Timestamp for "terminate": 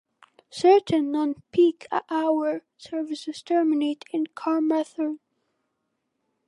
3.43-4.03